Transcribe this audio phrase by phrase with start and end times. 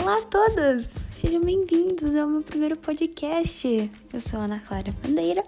[0.00, 0.90] Olá a todos!
[1.16, 3.90] Sejam bem-vindos ao meu primeiro podcast.
[4.12, 5.42] Eu sou Ana Clara Bandeira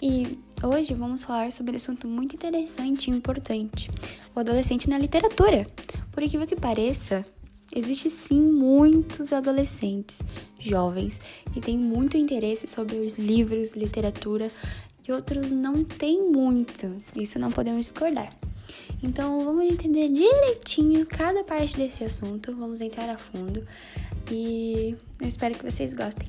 [0.00, 3.90] e hoje vamos falar sobre um assunto muito interessante e importante:
[4.34, 5.66] o adolescente na literatura.
[6.10, 7.22] Por incrível que pareça,
[7.76, 10.20] existe sim muitos adolescentes
[10.58, 11.20] jovens
[11.52, 14.50] que têm muito interesse sobre os livros, literatura
[15.06, 16.96] e outros não têm muito.
[17.14, 18.32] Isso não podemos discordar.
[19.02, 23.66] Então vamos entender direitinho cada parte desse assunto, vamos entrar a fundo
[24.30, 26.28] e eu espero que vocês gostem.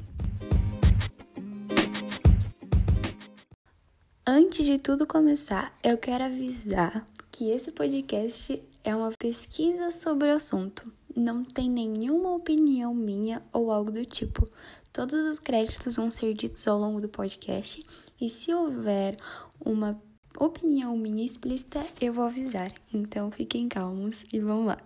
[4.26, 10.36] Antes de tudo começar, eu quero avisar que esse podcast é uma pesquisa sobre o
[10.36, 10.92] assunto.
[11.16, 14.50] Não tem nenhuma opinião minha ou algo do tipo.
[14.92, 17.86] Todos os créditos vão ser ditos ao longo do podcast
[18.20, 19.18] e se houver
[19.64, 20.02] uma
[20.40, 22.72] opinião minha explícita, eu vou avisar.
[22.94, 24.78] Então fiquem calmos e vamos lá.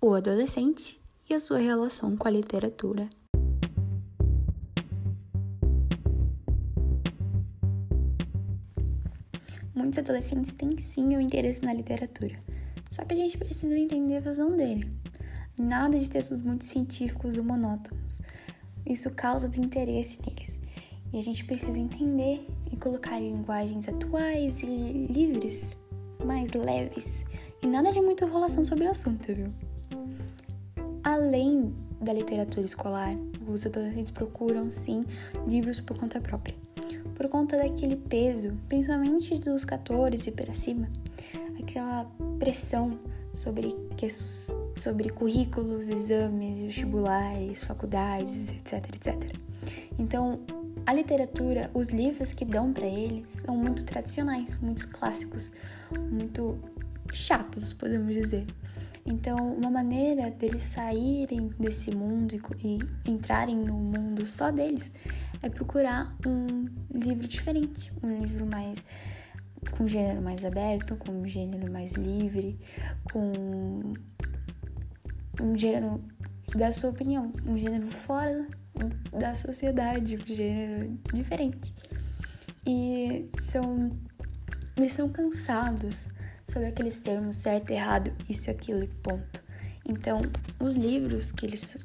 [0.00, 3.08] O adolescente e a sua relação com a literatura.
[9.74, 12.36] Muitos adolescentes têm sim o interesse na literatura,
[12.90, 14.90] só que a gente precisa entender a visão dele.
[15.58, 18.20] Nada de textos muito científicos ou monótonos.
[18.86, 20.57] Isso causa desinteresse neles.
[21.12, 25.76] E a gente precisa entender e colocar linguagens atuais e livres,
[26.24, 27.24] mais leves,
[27.62, 29.48] e nada de muita enrolação sobre o assunto, viu?
[31.02, 35.04] Além da literatura escolar, os adolescentes procuram sim
[35.46, 36.54] livros por conta própria.
[37.14, 40.88] Por conta daquele peso, principalmente dos 14 e para cima,
[41.58, 42.04] aquela
[42.38, 42.98] pressão
[43.32, 43.74] sobre,
[44.80, 49.36] sobre currículos, exames, vestibulares, faculdades, etc, etc.
[49.98, 50.40] Então,
[50.88, 55.52] a literatura, os livros que dão para eles são muito tradicionais, muito clássicos,
[56.10, 56.58] muito
[57.12, 58.46] chatos, podemos dizer.
[59.04, 64.90] Então, uma maneira deles saírem desse mundo e, e entrarem no mundo só deles
[65.42, 68.82] é procurar um livro diferente, um livro mais
[69.76, 72.58] com gênero mais aberto, com um gênero mais livre,
[73.12, 73.92] com
[75.38, 76.02] um gênero
[76.56, 78.48] da sua opinião, um gênero fora
[79.12, 81.74] da sociedade, gênero diferente.
[82.66, 83.90] E são
[84.76, 86.06] eles são cansados
[86.46, 89.42] sobre aqueles termos certo, errado, isso, aquilo e ponto.
[89.84, 90.20] Então,
[90.60, 91.76] os livros que eles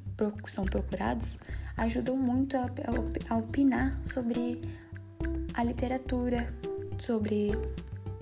[0.46, 1.40] são procurados
[1.76, 4.62] ajudam muito a opinar sobre
[5.56, 6.54] a literatura,
[7.00, 7.52] sobre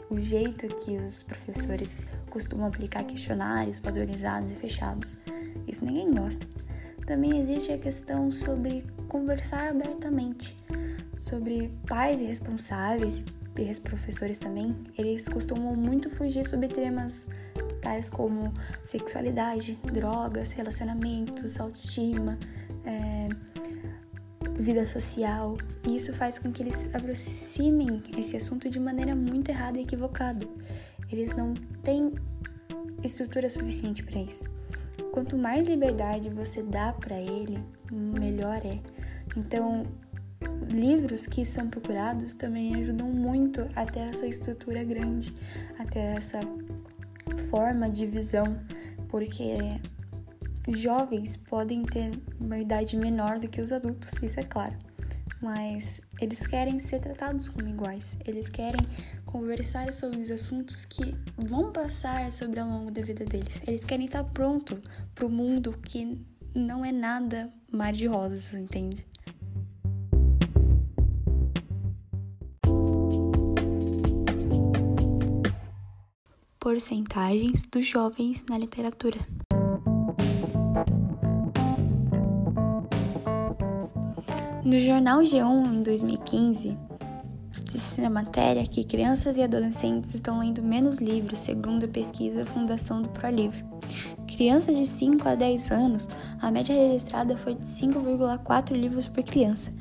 [0.10, 5.18] o jeito que os professores costumam aplicar questionários padronizados e fechados.
[5.68, 6.46] Isso ninguém gosta.
[7.06, 10.58] Também existe a questão sobre conversar abertamente,
[11.20, 13.24] sobre pais irresponsáveis
[13.58, 14.76] e professores também.
[14.98, 17.28] Eles costumam muito fugir sobre temas
[17.82, 18.54] tais como
[18.84, 22.38] sexualidade, drogas, relacionamentos, autoestima,
[22.86, 23.28] é,
[24.54, 25.58] vida social.
[25.86, 30.48] E isso faz com que eles aproximem esse assunto de maneira muito errada e equivocada.
[31.12, 31.54] Eles não
[31.84, 32.14] têm
[33.04, 34.46] estrutura suficiente para isso.
[35.12, 37.60] Quanto mais liberdade você dá para ele,
[37.92, 38.80] melhor é.
[39.36, 39.86] Então,
[40.70, 45.34] livros que são procurados também ajudam muito a ter essa estrutura grande,
[45.78, 46.40] a ter essa
[47.50, 48.58] forma de visão,
[49.10, 49.80] porque
[50.70, 54.78] jovens podem ter uma idade menor do que os adultos, isso é claro.
[55.42, 58.16] Mas eles querem ser tratados como iguais.
[58.26, 58.80] Eles querem
[59.26, 63.62] conversar sobre os assuntos que vão passar sobre ao longo da vida deles.
[63.66, 64.80] Eles querem estar pronto
[65.16, 69.06] para o mundo que não é nada mar de rosas, entende?
[76.60, 79.18] Porcentagens dos jovens na literatura.
[84.64, 86.78] No jornal G1, em 2015,
[87.64, 93.02] disse na matéria que crianças e adolescentes estão lendo menos livros, segundo a pesquisa Fundação
[93.02, 93.66] do ProLivre.
[94.28, 96.10] Crianças de 5 a 10 anos,
[96.40, 99.72] a média registrada foi de 5,4 livros por criança.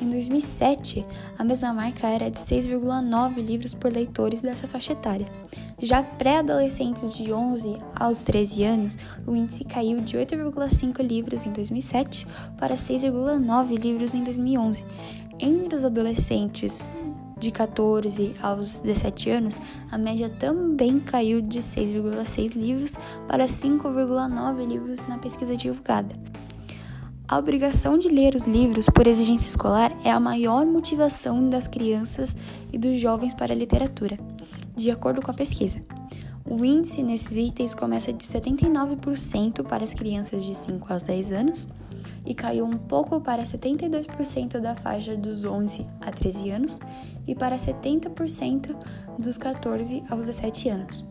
[0.00, 1.04] Em 2007,
[1.38, 5.26] a mesma marca era de 6,9 livros por leitores dessa faixa etária.
[5.82, 12.26] Já pré-adolescentes de 11 aos 13 anos, o índice caiu de 8,5 livros em 2007
[12.58, 14.84] para 6,9 livros em 2011.
[15.38, 16.82] Entre os adolescentes
[17.38, 19.58] de 14 aos 17 anos,
[19.90, 22.96] a média também caiu de 6,6 livros
[23.26, 26.14] para 5,9 livros na pesquisa divulgada.
[27.30, 32.36] A obrigação de ler os livros por exigência escolar é a maior motivação das crianças
[32.72, 34.18] e dos jovens para a literatura
[34.74, 35.80] de acordo com a pesquisa.
[36.44, 41.68] O índice nesses itens começa de 79% para as crianças de 5 aos 10 anos
[42.26, 46.80] e caiu um pouco para 72% da faixa dos 11 a 13 anos
[47.28, 48.74] e para 70%
[49.16, 51.09] dos 14 aos 17 anos.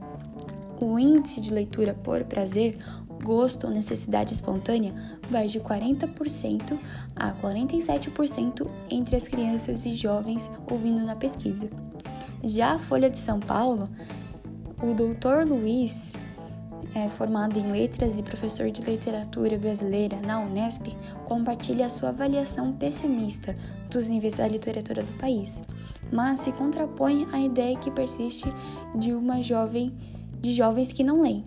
[0.81, 2.77] O índice de leitura por prazer,
[3.23, 4.93] gosto ou necessidade espontânea
[5.29, 6.79] vai de 40%
[7.15, 11.69] a 47% entre as crianças e jovens ouvindo na pesquisa.
[12.43, 13.89] Já a Folha de São Paulo
[14.81, 16.13] o doutor Luiz,
[16.95, 20.95] é, formado em letras e professor de literatura brasileira na Unesp,
[21.25, 23.53] compartilha a sua avaliação pessimista
[23.91, 25.61] dos níveis da literatura do país,
[26.13, 28.47] mas se contrapõe à ideia que persiste
[28.95, 29.91] de uma jovem
[30.39, 31.45] de jovens que não leem.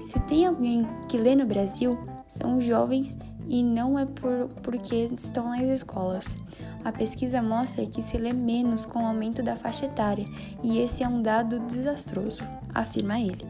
[0.00, 3.16] Se tem alguém que lê no Brasil, são os jovens
[3.46, 6.36] e não é por, porque estão nas escolas.
[6.84, 10.24] A pesquisa mostra que se lê menos com o aumento da faixa etária,
[10.62, 12.42] e esse é um dado desastroso,
[12.72, 13.44] afirma ele.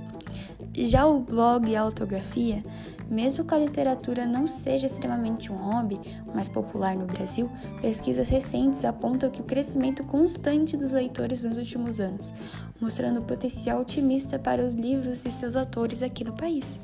[0.82, 2.64] Já o blog e a autografia,
[3.10, 6.00] mesmo que a literatura não seja extremamente um hobby,
[6.34, 7.50] mais popular no Brasil,
[7.82, 12.32] pesquisas recentes apontam que o crescimento constante dos leitores nos últimos anos,
[12.80, 16.80] mostrando potencial otimista para os livros e seus autores aqui no país.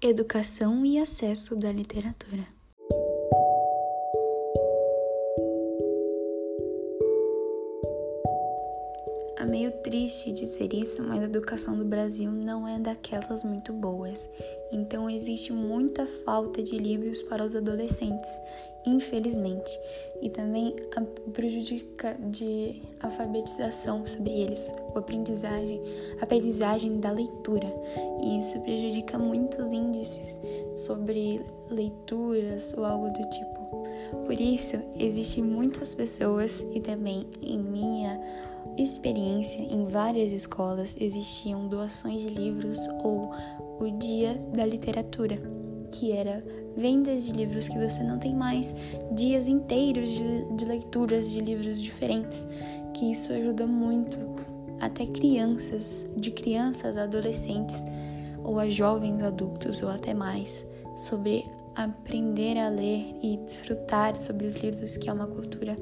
[0.00, 2.63] Educação e acesso da literatura.
[9.44, 14.26] É meio triste dizer isso, mas a educação do Brasil não é daquelas muito boas.
[14.72, 18.30] Então existe muita falta de livros para os adolescentes,
[18.86, 19.70] infelizmente.
[20.22, 25.78] E também a prejudica de alfabetização sobre eles, a aprendizagem,
[26.18, 27.66] a aprendizagem da leitura.
[28.22, 30.40] E isso prejudica muitos índices
[30.74, 33.54] sobre leituras ou algo do tipo.
[34.24, 38.18] Por isso, existem muitas pessoas e também em minha
[38.76, 43.30] experiência em várias escolas existiam doações de livros ou
[43.80, 45.38] o Dia da Literatura,
[45.92, 46.44] que era
[46.76, 48.74] vendas de livros que você não tem mais,
[49.12, 52.46] dias inteiros de, de leituras de livros diferentes,
[52.92, 54.18] que isso ajuda muito
[54.80, 57.82] até crianças, de crianças a adolescentes
[58.42, 60.64] ou a jovens adultos ou até mais,
[60.96, 61.44] sobre
[61.74, 65.74] aprender a ler e desfrutar sobre os livros, que é uma cultura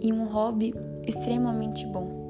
[0.00, 0.74] e um hobby
[1.06, 2.27] extremamente bom.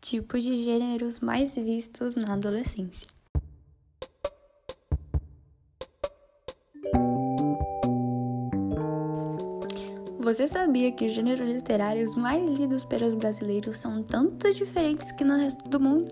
[0.00, 3.08] Tipos de gêneros mais vistos na adolescência.
[10.20, 15.36] Você sabia que os gêneros literários mais lidos pelos brasileiros são tanto diferentes que no
[15.36, 16.10] resto do mundo?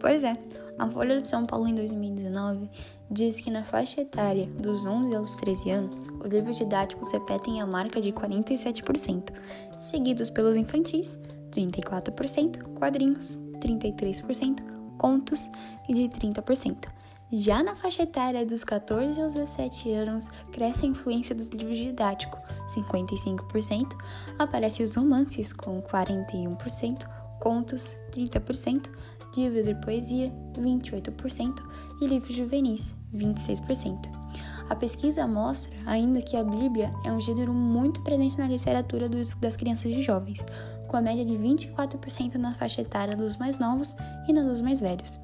[0.00, 0.34] Pois é,
[0.78, 2.68] a Folha de São Paulo em 2019
[3.10, 7.66] diz que na faixa etária dos 11 aos 13 anos, os livros didáticos repetem a
[7.66, 9.30] marca de 47%,
[9.78, 11.18] seguidos pelos infantis,
[11.52, 14.60] 34%, quadrinhos, 33%,
[14.98, 15.48] contos
[15.88, 16.88] e de 30%.
[17.32, 22.40] Já na faixa etária dos 14 aos 17 anos, cresce a influência dos livros didáticos,
[22.74, 23.96] 55%,
[24.38, 27.06] aparecem os romances com 41%,
[27.40, 28.88] contos, 30%,
[29.36, 31.62] livros de poesia, 28%,
[32.00, 34.24] e livros juvenis, 26%.
[34.68, 39.34] A pesquisa mostra ainda que a Bíblia é um gênero muito presente na literatura dos,
[39.34, 40.44] das crianças e jovens,
[40.88, 43.94] com a média de 24% na faixa etária dos mais novos
[44.26, 45.18] e na dos mais velhos.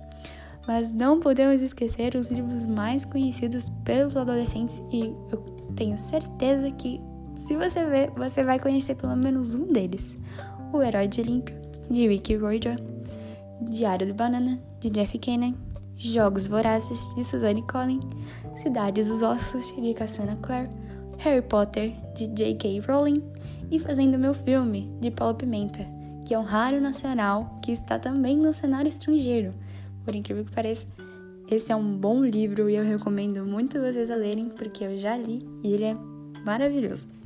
[0.66, 5.38] Mas não podemos esquecer os livros mais conhecidos pelos adolescentes e eu
[5.74, 7.00] tenho certeza que
[7.36, 10.18] se você ver, você vai conhecer pelo menos um deles.
[10.72, 11.56] O Herói de Olímpio,
[11.90, 12.76] de Ricky Roger,
[13.60, 15.54] Diário de Banana, de Jeff Kennan,
[15.96, 18.04] Jogos Vorazes, de Suzanne Collins,
[18.62, 20.70] Cidades dos Ossos, de Cassandra Clare,
[21.18, 22.80] Harry Potter, de J.K.
[22.80, 23.22] Rowling
[23.70, 25.86] e Fazendo Meu Filme, de Paulo Pimenta,
[26.26, 29.52] que é um raro nacional que está também no cenário estrangeiro.
[30.04, 30.86] Por incrível que pareça,
[31.50, 35.16] esse é um bom livro e eu recomendo muito vocês a lerem porque eu já
[35.16, 35.94] li e ele é
[36.44, 37.19] maravilhoso.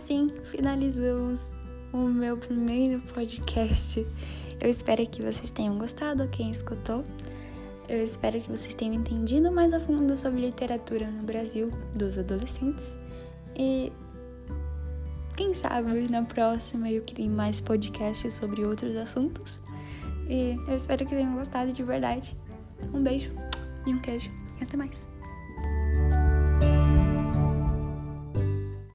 [0.00, 1.50] Assim finalizamos
[1.92, 4.06] o meu primeiro podcast.
[4.58, 7.04] Eu espero que vocês tenham gostado, quem escutou.
[7.86, 12.96] Eu espero que vocês tenham entendido mais a fundo sobre literatura no Brasil dos adolescentes.
[13.54, 13.92] E
[15.36, 19.58] quem sabe na próxima eu crie mais podcasts sobre outros assuntos.
[20.30, 22.34] E eu espero que tenham gostado de verdade.
[22.94, 23.30] Um beijo
[23.86, 24.30] e um queijo.
[24.58, 25.09] E até mais.